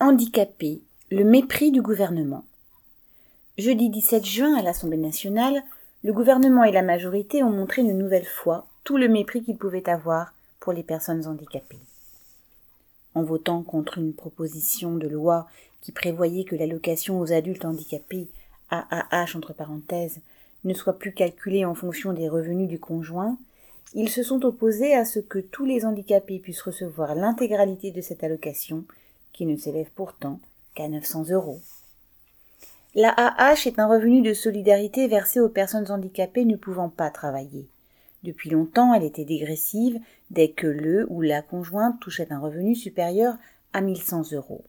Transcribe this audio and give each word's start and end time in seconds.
Handicapés, 0.00 0.82
le 1.12 1.22
mépris 1.22 1.70
du 1.70 1.80
gouvernement. 1.80 2.44
Jeudi 3.58 3.90
17 3.90 4.24
juin 4.24 4.56
à 4.56 4.62
l'Assemblée 4.62 4.96
nationale, 4.96 5.62
le 6.02 6.12
gouvernement 6.12 6.64
et 6.64 6.72
la 6.72 6.82
majorité 6.82 7.44
ont 7.44 7.50
montré 7.50 7.82
une 7.82 7.96
nouvelle 7.96 8.26
fois 8.26 8.66
tout 8.82 8.96
le 8.96 9.06
mépris 9.06 9.44
qu'ils 9.44 9.56
pouvaient 9.56 9.88
avoir 9.88 10.34
pour 10.58 10.72
les 10.72 10.82
personnes 10.82 11.28
handicapées. 11.28 11.78
En 13.14 13.22
votant 13.22 13.62
contre 13.62 13.98
une 13.98 14.14
proposition 14.14 14.96
de 14.96 15.06
loi 15.06 15.46
qui 15.80 15.92
prévoyait 15.92 16.44
que 16.44 16.56
l'allocation 16.56 17.20
aux 17.20 17.32
adultes 17.32 17.64
handicapés 17.64 18.26
AAH 18.70 19.36
entre 19.36 19.52
parenthèses 19.52 20.18
ne 20.64 20.74
soit 20.74 20.98
plus 20.98 21.14
calculée 21.14 21.64
en 21.64 21.76
fonction 21.76 22.12
des 22.12 22.28
revenus 22.28 22.68
du 22.68 22.80
conjoint, 22.80 23.38
ils 23.94 24.10
se 24.10 24.24
sont 24.24 24.44
opposés 24.44 24.92
à 24.92 25.04
ce 25.04 25.20
que 25.20 25.38
tous 25.38 25.64
les 25.64 25.86
handicapés 25.86 26.40
puissent 26.40 26.62
recevoir 26.62 27.14
l'intégralité 27.14 27.92
de 27.92 28.00
cette 28.00 28.24
allocation, 28.24 28.84
qui 29.34 29.44
ne 29.44 29.56
s'élève 29.56 29.90
pourtant 29.94 30.40
qu'à 30.74 30.88
900 30.88 31.24
euros. 31.30 31.60
La 32.94 33.10
AH 33.10 33.66
est 33.66 33.78
un 33.78 33.88
revenu 33.88 34.22
de 34.22 34.32
solidarité 34.32 35.08
versé 35.08 35.40
aux 35.40 35.48
personnes 35.48 35.90
handicapées 35.90 36.44
ne 36.44 36.56
pouvant 36.56 36.88
pas 36.88 37.10
travailler. 37.10 37.66
Depuis 38.22 38.48
longtemps, 38.48 38.94
elle 38.94 39.02
était 39.02 39.24
dégressive 39.24 40.00
dès 40.30 40.52
que 40.52 40.66
le 40.66 41.06
ou 41.10 41.20
la 41.20 41.42
conjointe 41.42 42.00
touchait 42.00 42.32
un 42.32 42.38
revenu 42.38 42.74
supérieur 42.74 43.36
à 43.72 43.80
1100 43.80 44.32
euros. 44.32 44.64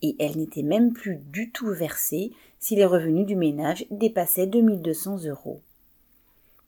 Et 0.00 0.16
elle 0.18 0.38
n'était 0.38 0.62
même 0.62 0.92
plus 0.92 1.16
du 1.16 1.50
tout 1.50 1.68
versée 1.68 2.32
si 2.58 2.76
les 2.76 2.86
revenus 2.86 3.26
du 3.26 3.36
ménage 3.36 3.84
dépassaient 3.90 4.46
2200 4.46 5.24
euros. 5.24 5.60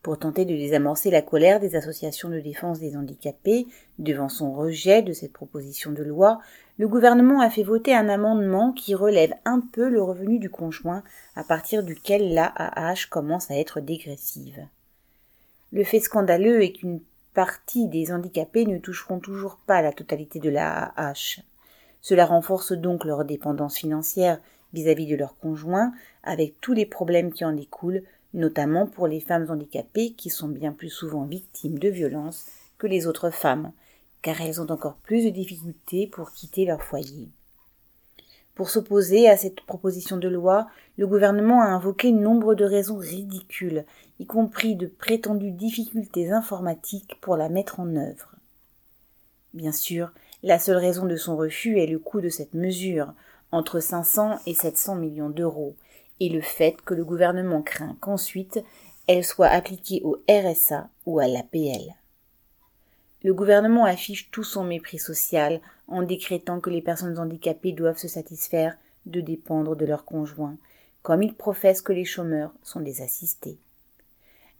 Pour 0.03 0.19
tenter 0.19 0.43
de 0.43 0.53
désamorcer 0.53 1.11
la 1.11 1.21
colère 1.21 1.61
des 1.61 1.77
associations 1.77 2.27
de 2.27 2.41
défense 2.41 2.77
des 2.77 2.97
handicapés 2.97 3.65
devant 3.99 4.27
son 4.27 4.53
rejet 4.53 5.01
de 5.01 5.13
cette 5.13 5.31
proposition 5.31 5.93
de 5.93 6.03
loi, 6.03 6.41
le 6.77 6.89
gouvernement 6.89 7.39
a 7.39 7.49
fait 7.49 7.63
voter 7.63 7.95
un 7.95 8.09
amendement 8.09 8.73
qui 8.73 8.95
relève 8.95 9.33
un 9.45 9.61
peu 9.61 9.87
le 9.87 10.03
revenu 10.03 10.39
du 10.39 10.49
conjoint 10.49 11.03
à 11.37 11.45
partir 11.45 11.83
duquel 11.83 12.33
l'AAH 12.33 13.07
commence 13.09 13.49
à 13.49 13.57
être 13.57 13.79
dégressive. 13.79 14.67
Le 15.71 15.85
fait 15.85 16.01
scandaleux 16.01 16.61
est 16.63 16.73
qu'une 16.73 16.99
partie 17.33 17.87
des 17.87 18.11
handicapés 18.11 18.65
ne 18.65 18.79
toucheront 18.79 19.19
toujours 19.19 19.57
pas 19.65 19.81
la 19.81 19.93
totalité 19.93 20.39
de 20.39 20.49
l'AAH. 20.49 21.39
Cela 22.01 22.25
renforce 22.25 22.73
donc 22.73 23.05
leur 23.05 23.23
dépendance 23.23 23.77
financière 23.77 24.41
vis-à-vis 24.73 25.05
-vis 25.05 25.11
de 25.11 25.15
leur 25.15 25.37
conjoint, 25.37 25.93
avec 26.23 26.59
tous 26.59 26.73
les 26.73 26.85
problèmes 26.85 27.31
qui 27.31 27.45
en 27.45 27.53
découlent, 27.53 28.03
notamment 28.33 28.87
pour 28.87 29.07
les 29.07 29.19
femmes 29.19 29.49
handicapées 29.49 30.13
qui 30.13 30.29
sont 30.29 30.49
bien 30.49 30.71
plus 30.71 30.89
souvent 30.89 31.25
victimes 31.25 31.79
de 31.79 31.89
violences 31.89 32.47
que 32.77 32.87
les 32.87 33.07
autres 33.07 33.29
femmes, 33.29 33.71
car 34.21 34.41
elles 34.41 34.61
ont 34.61 34.71
encore 34.71 34.95
plus 34.95 35.25
de 35.25 35.29
difficultés 35.29 36.07
pour 36.07 36.31
quitter 36.31 36.65
leur 36.65 36.81
foyer. 36.81 37.29
Pour 38.55 38.69
s'opposer 38.69 39.27
à 39.29 39.37
cette 39.37 39.61
proposition 39.61 40.17
de 40.17 40.27
loi, 40.27 40.67
le 40.97 41.07
gouvernement 41.07 41.61
a 41.61 41.67
invoqué 41.67 42.11
nombre 42.11 42.53
de 42.53 42.65
raisons 42.65 42.97
ridicules, 42.97 43.83
y 44.19 44.27
compris 44.27 44.75
de 44.75 44.85
prétendues 44.85 45.51
difficultés 45.51 46.31
informatiques 46.31 47.17
pour 47.19 47.35
la 47.35 47.49
mettre 47.49 47.79
en 47.79 47.95
œuvre. 47.95 48.35
Bien 49.53 49.71
sûr, 49.71 50.11
la 50.43 50.59
seule 50.59 50.77
raison 50.77 51.05
de 51.05 51.15
son 51.15 51.35
refus 51.35 51.79
est 51.79 51.87
le 51.87 51.99
coût 51.99 52.21
de 52.21 52.29
cette 52.29 52.53
mesure, 52.53 53.13
entre 53.51 53.79
500 53.79 54.39
et 54.45 54.53
700 54.53 54.95
millions 54.95 55.29
d'euros, 55.29 55.75
et 56.19 56.29
le 56.29 56.41
fait 56.41 56.81
que 56.81 56.93
le 56.93 57.03
gouvernement 57.03 57.61
craint 57.61 57.97
qu'ensuite 57.99 58.63
elle 59.07 59.25
soit 59.25 59.47
appliquée 59.47 60.01
au 60.03 60.17
RSA 60.29 60.89
ou 61.05 61.19
à 61.19 61.27
l'APL. 61.27 61.93
Le 63.23 63.33
gouvernement 63.33 63.85
affiche 63.85 64.31
tout 64.31 64.43
son 64.43 64.63
mépris 64.63 64.99
social 64.99 65.61
en 65.87 66.01
décrétant 66.01 66.59
que 66.59 66.69
les 66.69 66.81
personnes 66.81 67.17
handicapées 67.17 67.71
doivent 67.71 67.97
se 67.97 68.07
satisfaire 68.07 68.77
de 69.05 69.21
dépendre 69.21 69.75
de 69.75 69.85
leurs 69.85 70.05
conjoints, 70.05 70.57
comme 71.01 71.23
il 71.23 71.33
professe 71.33 71.81
que 71.81 71.93
les 71.93 72.05
chômeurs 72.05 72.53
sont 72.63 72.79
des 72.79 73.01
assistés. 73.01 73.57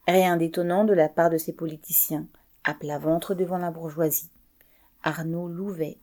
Rien 0.07 0.35
d'étonnant 0.35 0.83
de 0.83 0.93
la 0.93 1.07
part 1.07 1.29
de 1.29 1.37
ces 1.37 1.53
politiciens, 1.53 2.25
à 2.65 2.73
plat 2.73 2.99
ventre 2.99 3.33
devant 3.35 3.57
la 3.57 3.71
bourgeoisie. 3.71 4.29
Arnaud 5.03 5.47
Louvet, 5.47 5.97